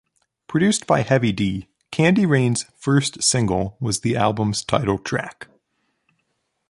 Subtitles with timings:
[0.47, 5.47] Produced by Heavy D, "Candy Rain"'s first single was the album's title track.